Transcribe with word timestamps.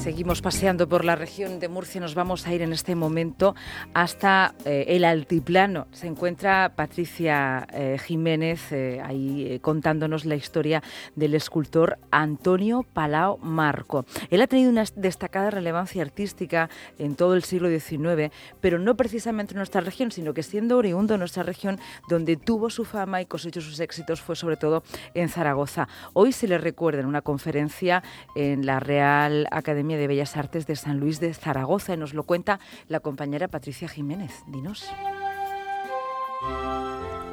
Seguimos 0.00 0.40
paseando 0.40 0.88
por 0.88 1.04
la 1.04 1.14
región 1.14 1.60
de 1.60 1.68
Murcia. 1.68 2.00
Nos 2.00 2.14
vamos 2.14 2.46
a 2.46 2.54
ir 2.54 2.62
en 2.62 2.72
este 2.72 2.94
momento 2.94 3.54
hasta 3.92 4.54
eh, 4.64 4.86
el 4.88 5.04
altiplano. 5.04 5.88
Se 5.92 6.06
encuentra 6.06 6.72
Patricia 6.74 7.66
eh, 7.70 7.98
Jiménez 8.02 8.72
eh, 8.72 9.02
ahí 9.04 9.58
contándonos 9.60 10.24
la 10.24 10.36
historia 10.36 10.82
del 11.16 11.34
escultor 11.34 11.98
Antonio 12.10 12.82
Palao 12.82 13.36
Marco. 13.42 14.06
Él 14.30 14.40
ha 14.40 14.46
tenido 14.46 14.70
una 14.70 14.84
destacada 14.96 15.50
relevancia 15.50 16.00
artística 16.00 16.70
en 16.98 17.14
todo 17.14 17.34
el 17.34 17.44
siglo 17.44 17.68
XIX, 17.68 18.32
pero 18.62 18.78
no 18.78 18.96
precisamente 18.96 19.52
en 19.52 19.58
nuestra 19.58 19.82
región, 19.82 20.12
sino 20.12 20.32
que 20.32 20.42
siendo 20.42 20.78
oriundo 20.78 21.12
de 21.12 21.18
nuestra 21.18 21.42
región, 21.42 21.78
donde 22.08 22.38
tuvo 22.38 22.70
su 22.70 22.86
fama 22.86 23.20
y 23.20 23.26
cosechó 23.26 23.60
sus 23.60 23.78
éxitos, 23.80 24.22
fue 24.22 24.34
sobre 24.34 24.56
todo 24.56 24.82
en 25.12 25.28
Zaragoza. 25.28 25.88
Hoy 26.14 26.32
se 26.32 26.48
le 26.48 26.56
recuerda 26.56 27.00
en 27.00 27.06
una 27.06 27.20
conferencia 27.20 28.02
en 28.34 28.64
la 28.64 28.80
Real 28.80 29.46
Academia 29.50 29.89
de 29.96 30.06
Bellas 30.06 30.36
Artes 30.36 30.66
de 30.66 30.76
San 30.76 30.98
Luis 30.98 31.20
de 31.20 31.34
Zaragoza 31.34 31.94
y 31.94 31.96
nos 31.96 32.14
lo 32.14 32.24
cuenta 32.24 32.60
la 32.88 33.00
compañera 33.00 33.48
Patricia 33.48 33.88
Jiménez. 33.88 34.44
Dinos. 34.46 34.90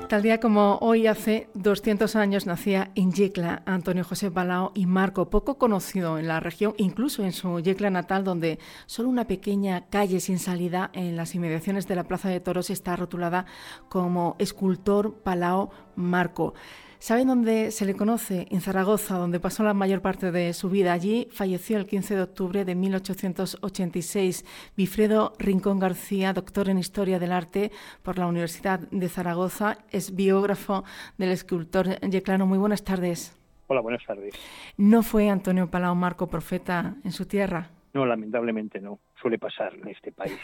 Tal 0.07 0.21
día 0.21 0.39
como 0.39 0.77
hoy, 0.79 1.05
hace 1.05 1.49
200 1.53 2.15
años, 2.15 2.45
nacía 2.45 2.91
en 2.95 3.11
Yecla 3.11 3.61
Antonio 3.65 4.05
José 4.05 4.29
Balao 4.29 4.71
y 4.73 4.85
Marco, 4.85 5.29
poco 5.29 5.57
conocido 5.57 6.17
en 6.17 6.29
la 6.29 6.39
región, 6.39 6.73
incluso 6.77 7.25
en 7.25 7.33
su 7.33 7.59
Yecla 7.59 7.89
natal, 7.89 8.23
donde 8.23 8.57
solo 8.85 9.09
una 9.09 9.27
pequeña 9.27 9.89
calle 9.89 10.21
sin 10.21 10.39
salida 10.39 10.91
en 10.93 11.17
las 11.17 11.35
inmediaciones 11.35 11.89
de 11.89 11.95
la 11.95 12.05
Plaza 12.05 12.29
de 12.29 12.39
Toros 12.39 12.69
está 12.69 12.95
rotulada 12.95 13.47
como 13.89 14.37
escultor 14.39 15.13
Palao 15.23 15.71
Marco. 15.97 16.53
¿Saben 16.99 17.27
dónde 17.27 17.69
se 17.69 17.85
le 17.85 17.95
conoce? 17.95 18.47
En 18.49 18.59
Zaragoza, 18.59 19.17
donde 19.17 19.39
pasó 19.39 19.63
la 19.63 19.75
mayor 19.75 20.01
parte 20.01 20.31
de 20.31 20.51
su 20.53 20.69
vida. 20.69 20.93
Allí 20.93 21.27
falleció 21.31 21.77
el 21.77 21.85
15 21.85 22.15
de 22.15 22.21
octubre 22.23 22.65
de 22.65 22.73
1886 22.73 24.43
Bifredo 24.75 25.33
Rincón 25.37 25.79
García, 25.79 26.33
doctor 26.33 26.69
en 26.69 26.79
Historia 26.79 27.19
del 27.19 27.31
Arte 27.31 27.71
por 28.01 28.17
la 28.17 28.25
Universidad 28.25 28.79
de 28.79 29.09
Zaragoza. 29.09 29.77
Es 29.91 30.15
biógrafo 30.15 30.83
del 31.19 31.29
escultor 31.29 31.99
yeclano. 32.01 32.47
Muy 32.47 32.57
buenas 32.57 32.83
tardes. 32.83 33.37
Hola, 33.67 33.81
buenas 33.81 34.03
tardes. 34.03 34.33
¿No 34.77 35.03
fue 35.03 35.29
Antonio 35.29 35.69
Palau 35.69 35.93
Marco 35.93 36.27
profeta 36.27 36.95
en 37.03 37.11
su 37.11 37.27
tierra? 37.27 37.69
No, 37.93 38.07
lamentablemente 38.07 38.81
no. 38.81 38.99
Suele 39.21 39.37
pasar 39.37 39.75
en 39.75 39.87
este 39.89 40.11
país. 40.11 40.39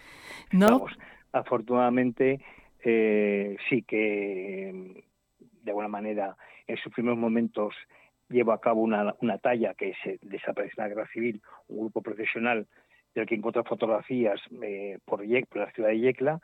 ¿No? 0.52 0.84
afortunadamente 1.34 2.40
eh, 2.84 3.56
sí 3.68 3.82
que 3.82 4.61
manera 6.12 6.36
en 6.66 6.76
sus 6.78 6.92
primeros 6.92 7.18
momentos 7.18 7.74
llevó 8.28 8.52
a 8.52 8.60
cabo 8.60 8.80
una, 8.80 9.14
una 9.20 9.38
talla 9.38 9.74
que 9.74 9.92
se 10.02 10.18
desaparece 10.22 10.74
en 10.78 10.84
la 10.84 10.88
guerra 10.88 11.08
civil, 11.12 11.42
un 11.68 11.80
grupo 11.80 12.02
profesional 12.02 12.66
del 13.14 13.26
que 13.26 13.34
encontró 13.34 13.62
fotografías 13.64 14.40
eh, 14.62 14.98
por, 15.04 15.22
por 15.48 15.58
la 15.58 15.72
ciudad 15.72 15.90
de 15.90 16.00
Yecla 16.00 16.40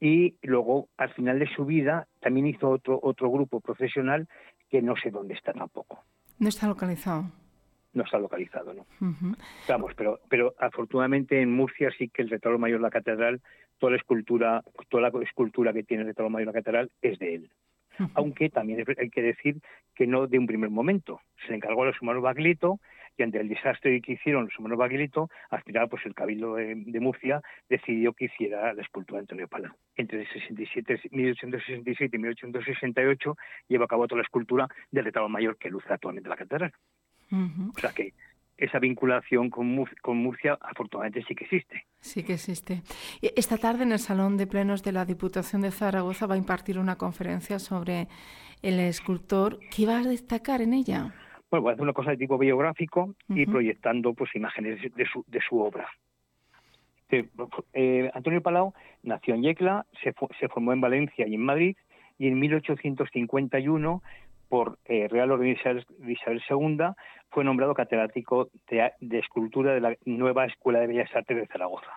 y 0.00 0.36
luego 0.42 0.88
al 0.96 1.12
final 1.14 1.38
de 1.38 1.48
su 1.54 1.64
vida 1.64 2.06
también 2.20 2.46
hizo 2.46 2.68
otro 2.68 2.98
otro 3.02 3.30
grupo 3.30 3.60
profesional 3.60 4.28
que 4.70 4.82
no 4.82 4.94
sé 4.96 5.10
dónde 5.10 5.34
está 5.34 5.52
tampoco. 5.52 6.04
No 6.38 6.48
está 6.48 6.66
localizado. 6.66 7.24
No 7.92 8.04
está 8.04 8.18
localizado, 8.18 8.72
¿no? 8.72 8.86
Vamos, 9.68 9.92
pero 9.96 10.20
pero 10.28 10.54
afortunadamente 10.58 11.40
en 11.40 11.54
Murcia 11.54 11.90
sí 11.98 12.08
que 12.08 12.22
el 12.22 12.30
retablo 12.30 12.58
mayor 12.58 12.78
de 12.78 12.84
la 12.84 12.90
catedral, 12.90 13.40
toda 13.78 13.92
la 13.92 13.98
escultura, 13.98 14.62
toda 14.88 15.10
la 15.10 15.24
escultura 15.24 15.72
que 15.72 15.82
tiene 15.82 16.02
el 16.02 16.08
retablo 16.08 16.30
mayor 16.30 16.46
de 16.46 16.52
la 16.52 16.60
catedral 16.60 16.90
es 17.02 17.18
de 17.18 17.34
él 17.34 17.50
aunque 18.14 18.50
también 18.50 18.84
hay 18.98 19.10
que 19.10 19.22
decir 19.22 19.60
que 19.94 20.06
no 20.06 20.26
de 20.26 20.38
un 20.38 20.46
primer 20.46 20.70
momento. 20.70 21.20
Se 21.42 21.50
le 21.50 21.56
encargó 21.56 21.82
a 21.82 21.86
los 21.86 22.00
humanos 22.00 22.22
Baglito 22.22 22.80
y 23.16 23.22
ante 23.22 23.38
el 23.40 23.48
desastre 23.48 24.00
que 24.00 24.12
hicieron 24.12 24.44
los 24.44 24.58
humanos 24.58 24.78
Baglito, 24.78 25.28
al 25.50 25.62
final 25.62 25.88
pues 25.88 26.04
el 26.06 26.14
Cabildo 26.14 26.54
de, 26.54 27.00
Murcia 27.00 27.42
decidió 27.68 28.12
que 28.12 28.26
hiciera 28.26 28.72
la 28.72 28.82
escultura 28.82 29.18
de 29.18 29.24
Antonio 29.24 29.48
Pala. 29.48 29.74
Entre 29.96 30.26
67, 30.26 31.00
1867 31.10 32.16
y 32.16 32.18
1868 32.18 33.36
lleva 33.68 33.84
a 33.84 33.88
cabo 33.88 34.06
toda 34.06 34.20
la 34.20 34.24
escultura 34.24 34.68
del 34.90 35.04
retablo 35.04 35.28
mayor 35.28 35.56
que 35.58 35.70
luce 35.70 35.92
actualmente 35.92 36.28
la 36.28 36.36
catedral. 36.36 36.72
O 37.32 37.80
sea 37.80 37.92
que 37.92 38.12
esa 38.62 38.78
vinculación 38.78 39.50
con 39.50 39.66
Murcia, 40.16 40.56
afortunadamente 40.60 41.24
sí 41.26 41.34
que 41.34 41.44
existe. 41.44 41.84
Sí 41.98 42.22
que 42.22 42.34
existe. 42.34 42.82
Esta 43.20 43.58
tarde 43.58 43.82
en 43.82 43.92
el 43.92 43.98
Salón 43.98 44.36
de 44.36 44.46
Plenos 44.46 44.82
de 44.82 44.92
la 44.92 45.04
Diputación 45.04 45.62
de 45.62 45.72
Zaragoza 45.72 46.26
va 46.26 46.34
a 46.34 46.38
impartir 46.38 46.78
una 46.78 46.96
conferencia 46.96 47.58
sobre 47.58 48.06
el 48.62 48.78
escultor. 48.78 49.58
¿Qué 49.74 49.84
va 49.84 49.98
a 49.98 50.02
destacar 50.02 50.62
en 50.62 50.74
ella? 50.74 51.12
Bueno, 51.50 51.64
va 51.64 51.70
a 51.70 51.74
hacer 51.74 51.82
una 51.82 51.92
cosa 51.92 52.12
de 52.12 52.16
tipo 52.16 52.38
biográfico 52.38 53.14
y 53.28 53.46
proyectando 53.46 54.14
pues 54.14 54.34
imágenes 54.36 54.80
de 54.94 55.06
su, 55.06 55.24
de 55.26 55.40
su 55.40 55.60
obra. 55.60 55.88
Eh, 57.10 58.10
Antonio 58.14 58.40
Palau 58.40 58.72
nació 59.02 59.34
en 59.34 59.42
Yecla, 59.42 59.84
se, 60.02 60.14
se 60.40 60.48
formó 60.48 60.72
en 60.72 60.80
Valencia 60.80 61.26
y 61.26 61.34
en 61.34 61.42
Madrid 61.42 61.76
y 62.18 62.28
en 62.28 62.38
1851 62.38 64.02
por 64.52 64.78
eh, 64.84 65.08
Real 65.08 65.30
Orden 65.30 65.46
de 65.46 66.12
Isabel, 66.12 66.42
II, 66.50 66.76
fue 67.30 67.42
nombrado 67.42 67.72
catedrático 67.72 68.50
de, 68.68 69.18
escultura 69.18 69.72
de 69.72 69.80
la 69.80 69.96
nueva 70.04 70.44
Escuela 70.44 70.78
de 70.78 70.88
Bellas 70.88 71.08
Artes 71.14 71.38
de 71.38 71.46
Zaragoza. 71.46 71.90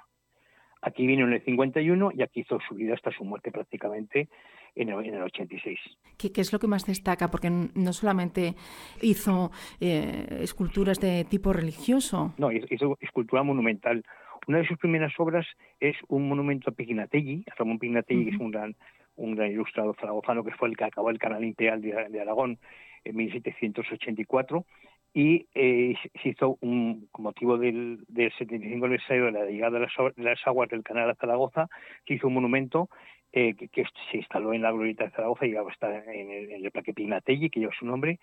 Aquí 0.82 1.06
vino 1.06 1.28
en 1.28 1.34
el 1.34 1.44
51 1.44 2.12
y 2.16 2.22
aquí 2.22 2.40
hizo 2.40 2.58
su 2.66 2.76
vida 2.76 2.94
hasta 2.94 3.12
su 3.12 3.26
muerte 3.26 3.52
prácticamente 3.52 4.30
en 4.74 4.88
el, 4.88 5.22
86. 5.22 5.78
¿Qué, 6.18 6.32
es 6.34 6.54
lo 6.54 6.60
que 6.60 6.68
más 6.68 6.86
destaca? 6.86 7.30
Porque 7.30 7.50
no 7.50 7.92
solamente 7.92 8.56
hizo 9.02 9.52
eh, 9.82 10.40
esculturas 10.40 11.02
de 11.02 11.26
tipo 11.26 11.52
religioso. 11.52 12.36
No, 12.38 12.54
hizo 12.54 12.98
escultura 13.02 13.44
monumental. 13.44 14.02
Una 14.48 14.60
de 14.60 14.68
sus 14.68 14.78
primeras 14.78 15.12
obras 15.18 15.46
es 15.82 15.98
un 16.08 16.30
monumento 16.30 16.70
a 16.70 16.74
Pignategui, 16.74 17.44
a 17.52 17.56
Ramón 17.56 17.80
Pignategui, 17.80 18.30
que 18.30 18.36
es 18.36 18.40
un 18.40 18.52
gran 18.52 18.78
un 19.16 19.36
gran 19.36 19.52
ilustrador 19.52 19.96
zaragozano 20.00 20.44
que 20.44 20.52
fue 20.52 20.70
el 20.70 20.78
que 20.78 20.86
acabó 20.86 21.10
el 21.10 21.20
Canal 21.20 21.44
Imperial 21.44 21.82
de, 21.82 22.22
Aragón 22.22 22.60
en 23.04 23.16
1784 23.16 24.66
y 25.14 25.48
eh, 25.56 25.96
se 26.22 26.30
hizo 26.30 26.58
un 26.62 27.08
motivo 27.18 27.58
del, 27.58 28.04
del 28.08 28.34
75 28.38 28.86
aniversario 28.86 29.26
de 29.26 29.32
la 29.32 29.46
llegada 29.46 29.80
de 29.80 29.88
las, 30.18 30.48
aguas 30.48 30.70
del 30.70 30.84
canal 30.84 31.10
a 31.10 31.16
Zaragoza 31.16 31.68
se 32.06 32.16
hizo 32.16 32.28
un 32.28 32.34
monumento 32.34 32.90
eh, 33.32 33.56
que, 33.56 33.86
se 34.12 34.18
instaló 34.18 34.54
en 34.54 34.62
la 34.62 34.72
glorieta 34.72 35.06
de 35.06 35.12
Zaragoza 35.12 35.46
y 35.46 35.56
ahora 35.56 35.74
está 35.74 36.04
en 36.14 36.32
el, 36.32 36.52
en 36.52 36.66
el 36.66 36.72
Plaque 36.72 36.94
Pignatelli 36.94 37.50
que 37.50 37.60
lleva 37.60 37.74
su 37.78 37.86
nombre. 37.86 38.20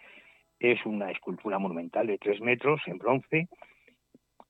Es 0.59 0.84
una 0.86 1.10
escultura 1.10 1.59
monumental 1.59 2.06
de 2.06 2.19
tres 2.19 2.41
metros 2.41 2.80
en 2.86 2.98
bronce 2.98 3.48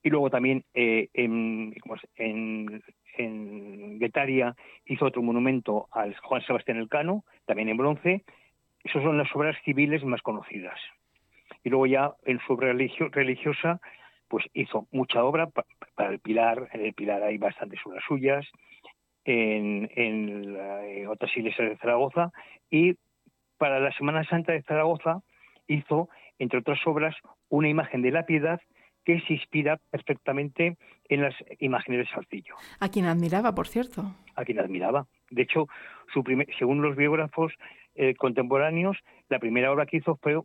y 0.02 0.10
luego 0.10 0.30
también 0.30 0.64
eh, 0.74 1.08
en, 1.14 1.74
en, 2.16 3.98
Guetaria 3.98 4.56
hizo 4.86 5.06
otro 5.06 5.22
monumento 5.22 5.88
al 5.92 6.16
Juan 6.16 6.42
Sebastián 6.42 6.78
Elcano, 6.78 7.24
también 7.46 7.68
en 7.68 7.76
bronce. 7.76 8.24
Esas 8.82 9.02
son 9.02 9.16
las 9.16 9.34
obras 9.34 9.56
civiles 9.64 10.02
más 10.04 10.20
conocidas. 10.22 10.78
Y 11.62 11.70
luego 11.70 11.86
ya 11.86 12.14
en 12.24 12.40
su 12.40 12.54
obra 12.54 12.72
religiosa, 12.72 13.80
pues 14.26 14.44
hizo 14.54 14.88
mucha 14.90 15.22
obra 15.22 15.48
para 15.94 16.10
el 16.10 16.18
Pilar. 16.18 16.68
En 16.72 16.84
el 16.84 16.94
Pilar 16.94 17.22
hay 17.22 17.38
bastantes 17.38 17.78
obras 17.84 18.02
suyas. 18.08 18.44
En, 19.24 19.88
en, 19.94 21.06
otras 21.06 21.36
iglesias 21.36 21.68
de 21.68 21.76
Zaragoza. 21.76 22.32
Y 22.70 22.96
para 23.56 23.78
la 23.78 23.92
Semana 23.92 24.24
Santa 24.24 24.50
de 24.50 24.62
Zaragoza 24.62 25.22
hizo, 25.68 26.08
entre 26.40 26.58
otras 26.58 26.84
obras, 26.86 27.14
una 27.48 27.68
imagen 27.68 28.02
de 28.02 28.10
la 28.10 28.26
piedad 28.26 28.60
que 29.04 29.20
se 29.20 29.34
inspira 29.34 29.78
perfectamente 29.90 30.76
en 31.08 31.22
las 31.22 31.34
imágenes 31.58 32.00
de 32.00 32.14
Salcillo. 32.14 32.54
A 32.80 32.88
quien 32.88 33.06
admiraba, 33.06 33.54
por 33.54 33.66
cierto. 33.66 34.14
A 34.34 34.44
quien 34.44 34.60
admiraba. 34.60 35.06
De 35.30 35.42
hecho, 35.42 35.66
su 36.12 36.22
según 36.58 36.82
los 36.82 36.96
biógrafos 36.96 37.52
eh, 37.94 38.14
contemporáneos, 38.14 38.96
la 39.28 39.38
primera 39.38 39.72
obra 39.72 39.86
que 39.86 39.98
hizo 39.98 40.16
fue 40.16 40.40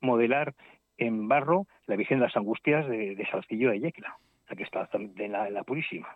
modelar 0.00 0.54
en 0.98 1.28
barro 1.28 1.66
la 1.86 1.96
Virgen 1.96 2.18
de 2.18 2.26
las 2.26 2.36
Angustias 2.36 2.86
de, 2.88 3.26
Salcillo 3.30 3.70
de 3.70 3.80
Yecla, 3.80 4.18
la 4.48 4.56
que 4.56 4.62
está 4.62 4.88
en 4.92 5.32
la, 5.32 5.62
Purísima. 5.64 6.08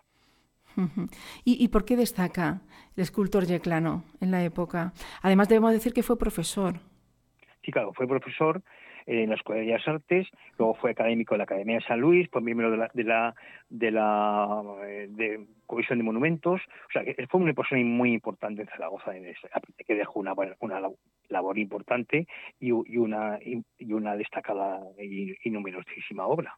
¿Y, 1.43 1.63
¿Y, 1.63 1.69
por 1.69 1.85
qué 1.85 1.95
destaca 1.95 2.61
el 2.95 3.01
escultor 3.03 3.45
yeclano 3.45 4.03
en 4.19 4.31
la 4.31 4.43
época? 4.43 4.91
Además, 5.21 5.47
debemos 5.47 5.71
decir 5.71 5.93
que 5.93 6.03
fue 6.03 6.19
profesor. 6.19 6.75
Sí, 7.63 7.71
claro, 7.71 7.93
fue 7.93 8.07
profesor 8.07 8.61
en 9.05 9.29
la 9.29 9.35
Escuela 9.35 9.61
de 9.61 9.67
Bellas 9.67 9.87
Artes, 9.87 10.27
luego 10.57 10.75
fue 10.75 10.91
académico 10.91 11.33
de 11.35 11.39
la 11.39 11.43
Academia 11.43 11.75
de 11.75 11.85
San 11.85 11.99
Luis, 11.99 12.29
fue 12.31 12.41
miembro 12.41 12.71
de 12.71 12.77
la, 12.77 12.91
de 12.93 13.03
la, 13.03 13.35
de 13.69 13.91
la 13.91 14.63
de 15.09 15.45
Comisión 15.65 15.99
de 15.99 16.03
Monumentos, 16.03 16.61
o 16.61 16.91
sea, 16.91 17.03
que 17.03 17.27
fue 17.27 17.41
una 17.41 17.53
persona 17.53 17.83
muy 17.83 18.13
importante 18.13 18.61
en 18.61 18.67
Zaragoza, 18.67 19.11
que 19.13 19.95
dejó 19.95 20.19
una, 20.19 20.33
una 20.59 20.81
labor 21.29 21.57
importante 21.57 22.27
y, 22.59 22.71
una, 22.71 23.39
y 23.41 23.93
una 23.93 24.15
destacada 24.15 24.81
y 24.99 25.49
numerosísima 25.49 26.25
obra. 26.25 26.57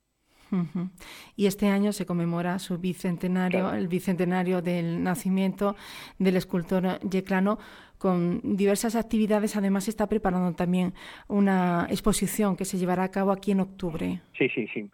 Y 1.36 1.46
este 1.46 1.68
año 1.68 1.92
se 1.92 2.06
conmemora 2.06 2.60
su 2.60 2.78
bicentenario, 2.78 3.74
el 3.74 3.88
bicentenario 3.88 4.62
del 4.62 5.04
nacimiento 5.04 5.76
del 6.20 6.38
escultor 6.38 7.00
yeclano, 7.02 7.60
con 7.98 8.42
diversas 8.56 8.96
actividades. 8.96 9.56
Además, 9.56 9.86
se 9.86 9.92
está 9.92 10.08
preparando 10.08 10.54
también 10.54 10.94
una 11.28 11.88
exposición 11.90 12.56
que 12.56 12.66
se 12.66 12.78
llevará 12.78 13.04
a 13.04 13.12
cabo 13.12 13.32
aquí 13.32 13.52
en 13.52 13.62
octubre. 13.62 14.22
Sí, 14.38 14.50
sí, 14.50 14.68
sí. 14.74 14.90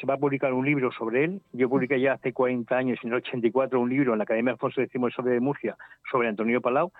se 0.00 0.06
va 0.06 0.14
a 0.14 0.18
publicar 0.18 0.52
un 0.52 0.64
libro 0.64 0.90
sobre 0.92 1.24
él. 1.24 1.40
Yo 1.52 1.68
publiqué 1.68 2.00
ya 2.00 2.14
hace 2.14 2.32
40 2.32 2.76
años, 2.76 2.98
en 3.02 3.10
el 3.10 3.16
84, 3.16 3.80
un 3.80 3.90
libro 3.90 4.12
en 4.12 4.18
la 4.18 4.24
Academia 4.24 4.52
Alfonso 4.52 4.80
X 4.80 5.00
sobre 5.14 5.34
de 5.34 5.40
Murcia 5.40 5.76
sobre 6.10 6.28
Antonio 6.28 6.60
Palau 6.60 6.92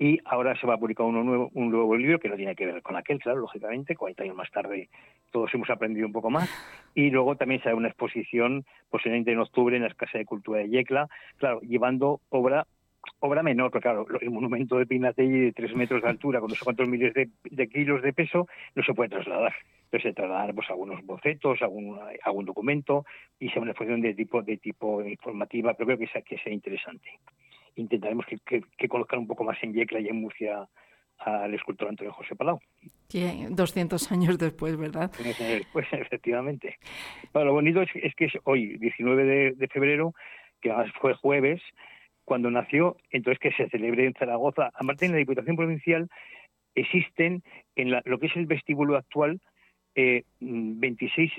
y 0.00 0.18
ahora 0.24 0.58
se 0.58 0.66
va 0.66 0.74
a 0.74 0.78
publicar 0.78 1.04
uno 1.06 1.22
nuevo, 1.22 1.50
un 1.52 1.70
nuevo 1.70 1.94
libro 1.94 2.18
que 2.18 2.30
no 2.30 2.34
tiene 2.34 2.56
que 2.56 2.64
ver 2.64 2.80
con 2.80 2.96
aquel, 2.96 3.18
claro, 3.20 3.40
lógicamente, 3.40 3.94
40 3.94 4.22
años 4.22 4.34
más 4.34 4.50
tarde 4.50 4.88
todos 5.30 5.52
hemos 5.52 5.68
aprendido 5.68 6.06
un 6.06 6.12
poco 6.12 6.30
más. 6.30 6.48
Y 6.94 7.10
luego 7.10 7.36
también 7.36 7.60
se 7.60 7.68
hará 7.68 7.76
una 7.76 7.88
exposición 7.88 8.64
posiblemente 8.88 9.30
en 9.30 9.40
octubre 9.40 9.76
en 9.76 9.82
la 9.82 9.90
Casa 9.90 10.16
de 10.16 10.24
Cultura 10.24 10.60
de 10.60 10.70
Yecla, 10.70 11.06
claro, 11.36 11.60
llevando 11.60 12.20
obra 12.30 12.66
obra 13.20 13.42
menor, 13.42 13.70
pero 13.70 13.82
claro, 13.82 14.06
el 14.20 14.30
monumento 14.30 14.78
de 14.78 14.86
Pinatelli 14.86 15.40
de 15.40 15.52
tres 15.52 15.74
metros 15.74 16.02
de 16.02 16.08
altura, 16.08 16.40
con 16.40 16.48
no 16.48 16.54
sé 16.54 16.64
cuántos 16.64 16.88
miles 16.88 17.12
de, 17.14 17.68
kilos 17.68 18.02
de 18.02 18.14
peso, 18.14 18.48
no 18.74 18.82
se 18.82 18.94
puede 18.94 19.10
trasladar. 19.10 19.54
Entonces 19.84 20.10
se 20.10 20.12
trasladan 20.14 20.54
pues, 20.54 20.70
algunos 20.70 21.04
bocetos, 21.04 21.60
algún, 21.60 21.98
algún 22.22 22.46
documento, 22.46 23.04
y 23.38 23.50
sea 23.50 23.60
una 23.60 23.72
exposición 23.72 24.00
de 24.00 24.14
tipo, 24.14 24.42
de 24.42 24.56
tipo 24.56 25.02
informativa, 25.04 25.74
pero 25.74 25.88
creo 25.88 25.98
que 25.98 26.06
sea, 26.06 26.22
que 26.22 26.38
sea 26.38 26.52
interesante 26.52 27.10
intentaremos 27.76 28.26
que, 28.26 28.62
que, 28.76 28.88
colocar 28.88 29.18
un 29.18 29.26
poco 29.26 29.44
más 29.44 29.58
en 29.62 29.72
Yecla 29.72 30.00
y 30.00 30.08
en 30.08 30.20
Murcia 30.20 30.68
al 31.18 31.52
escultor 31.54 31.88
Antonio 31.88 32.12
José 32.12 32.34
Palau. 32.34 32.60
Que 33.08 33.46
200 33.50 34.10
años 34.12 34.38
después, 34.38 34.76
¿verdad? 34.76 35.10
Pues 35.72 35.86
efectivamente. 35.92 36.78
lo 37.34 37.52
bonito 37.52 37.82
es, 37.82 38.14
que 38.14 38.24
es 38.26 38.32
hoy, 38.44 38.78
19 38.78 39.54
de, 39.54 39.68
febrero, 39.68 40.14
que 40.60 40.72
fue 41.00 41.14
jueves, 41.14 41.60
cuando 42.24 42.50
nació, 42.50 42.96
entonces 43.10 43.38
que 43.38 43.52
se 43.52 43.68
celebre 43.70 44.06
en 44.06 44.14
Zaragoza. 44.14 44.70
Aparte, 44.74 45.06
en 45.06 45.12
la 45.12 45.18
Diputación 45.18 45.56
Provincial 45.56 46.08
existen, 46.74 47.42
en 47.74 47.90
lo 48.04 48.18
que 48.18 48.26
es 48.26 48.36
el 48.36 48.46
vestíbulo 48.46 48.96
actual, 48.96 49.40
eh, 49.94 50.22
26 50.40 51.32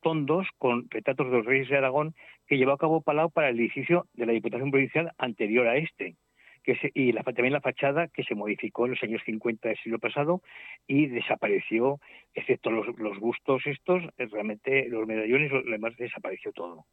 tondos 0.00 0.46
con 0.58 0.88
retratos 0.90 1.30
de 1.30 1.36
los 1.38 1.46
reyes 1.46 1.68
de 1.68 1.76
Aragón 1.76 2.14
que 2.46 2.56
llevó 2.56 2.72
a 2.72 2.78
cabo 2.78 3.00
Palau 3.00 3.30
para 3.30 3.48
el 3.48 3.58
edificio 3.58 4.06
de 4.14 4.26
la 4.26 4.32
Diputación 4.32 4.70
Provincial 4.70 5.12
anterior 5.18 5.66
a 5.66 5.76
este 5.76 6.16
que 6.62 6.78
y 6.94 7.12
la, 7.12 7.22
también 7.22 7.52
la 7.52 7.60
fachada 7.60 8.08
que 8.08 8.24
se 8.24 8.34
modificó 8.34 8.84
en 8.84 8.92
los 8.92 9.02
años 9.02 9.22
50 9.24 9.68
del 9.68 9.78
siglo 9.78 9.98
pasado 9.98 10.42
y 10.86 11.06
desapareció, 11.06 12.00
excepto 12.34 12.70
los, 12.70 12.86
los 12.98 13.18
bustos 13.18 13.62
estos, 13.66 14.02
eh, 14.18 14.26
realmente 14.30 14.88
los 14.88 15.06
medallones, 15.06 15.50
lo 15.50 15.62
demás 15.62 15.96
desapareció 15.96 16.52
todo. 16.52 16.86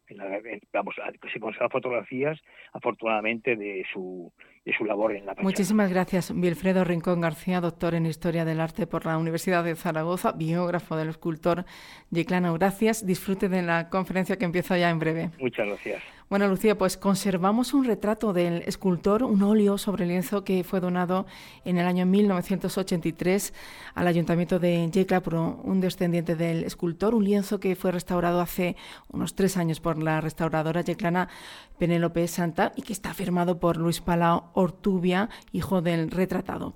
vamos, 0.72 0.94
se 1.32 1.40
conservan 1.40 1.70
fotografías, 1.70 2.38
afortunadamente, 2.72 3.56
de 3.56 3.84
su, 3.92 4.32
de 4.64 4.72
su 4.76 4.84
labor 4.84 5.12
en 5.12 5.26
la 5.26 5.32
fachada. 5.32 5.44
Muchísimas 5.44 5.90
gracias, 5.90 6.30
Wilfredo 6.30 6.84
Rincón 6.84 7.20
García, 7.20 7.60
doctor 7.60 7.94
en 7.94 8.06
Historia 8.06 8.44
del 8.44 8.60
Arte 8.60 8.86
por 8.86 9.06
la 9.06 9.18
Universidad 9.18 9.64
de 9.64 9.74
Zaragoza, 9.74 10.32
biógrafo 10.32 10.96
del 10.96 11.08
escultor 11.08 11.64
Yeclano. 12.10 12.54
Gracias, 12.54 13.06
disfrute 13.06 13.48
de 13.48 13.62
la 13.62 13.88
conferencia 13.88 14.36
que 14.36 14.44
empieza 14.44 14.78
ya 14.78 14.90
en 14.90 14.98
breve. 14.98 15.30
Muchas 15.38 15.66
gracias. 15.66 16.17
Bueno, 16.30 16.46
Lucía, 16.46 16.76
pues 16.76 16.98
conservamos 16.98 17.72
un 17.72 17.86
retrato 17.86 18.34
del 18.34 18.62
escultor, 18.66 19.22
un 19.22 19.42
óleo 19.42 19.78
sobre 19.78 20.04
lienzo 20.04 20.44
que 20.44 20.62
fue 20.62 20.78
donado 20.78 21.24
en 21.64 21.78
el 21.78 21.86
año 21.86 22.04
1983 22.04 23.54
al 23.94 24.06
Ayuntamiento 24.06 24.58
de 24.58 24.90
Yecla 24.90 25.22
por 25.22 25.36
un 25.36 25.80
descendiente 25.80 26.36
del 26.36 26.64
escultor, 26.64 27.14
un 27.14 27.24
lienzo 27.24 27.60
que 27.60 27.74
fue 27.76 27.92
restaurado 27.92 28.42
hace 28.42 28.76
unos 29.10 29.34
tres 29.34 29.56
años 29.56 29.80
por 29.80 29.96
la 30.02 30.20
restauradora 30.20 30.82
yeclana 30.82 31.30
Penélope 31.78 32.28
Santa 32.28 32.74
y 32.76 32.82
que 32.82 32.92
está 32.92 33.14
firmado 33.14 33.58
por 33.58 33.78
Luis 33.78 34.02
Palau 34.02 34.50
Ortubia, 34.52 35.30
hijo 35.52 35.80
del 35.80 36.10
retratado. 36.10 36.74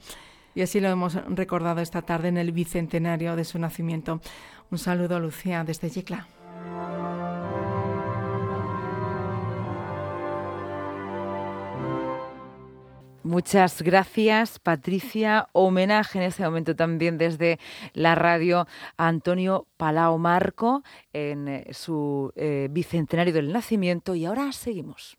Y 0.54 0.62
así 0.62 0.80
lo 0.80 0.88
hemos 0.88 1.14
recordado 1.26 1.82
esta 1.82 2.00
tarde 2.00 2.28
en 2.28 2.38
el 2.38 2.52
bicentenario 2.52 3.36
de 3.36 3.44
su 3.44 3.58
nacimiento. 3.58 4.22
Un 4.70 4.78
saludo, 4.78 5.20
Lucía, 5.20 5.62
desde 5.62 5.90
Yecla. 5.90 6.26
Muchas 13.24 13.82
gracias, 13.82 14.58
Patricia. 14.58 15.48
Homenaje 15.52 16.18
en 16.18 16.24
este 16.24 16.42
momento 16.42 16.74
también 16.74 17.18
desde 17.18 17.60
la 17.94 18.16
radio 18.16 18.66
a 18.96 19.06
Antonio 19.06 19.68
Palao 19.76 20.18
Marco 20.18 20.82
en 21.12 21.46
eh, 21.46 21.66
su 21.70 22.32
eh, 22.34 22.66
bicentenario 22.70 23.32
del 23.32 23.52
nacimiento. 23.52 24.16
Y 24.16 24.24
ahora 24.24 24.50
seguimos. 24.52 25.10